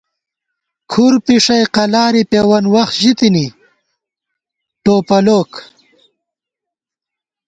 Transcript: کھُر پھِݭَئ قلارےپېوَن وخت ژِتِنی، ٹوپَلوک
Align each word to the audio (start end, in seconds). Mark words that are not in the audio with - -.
کھُر 0.91 1.13
پھِݭَئ 1.25 1.63
قلارےپېوَن 1.75 2.65
وخت 2.73 2.95
ژِتِنی، 3.01 3.47
ٹوپَلوک 4.83 5.51